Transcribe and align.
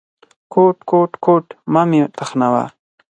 _کوټ، 0.53 0.77
کوټ، 0.89 1.11
کوټ… 1.25 1.45
مه 1.73 1.83
مې 1.89 2.01
تخنوه. 2.17 2.63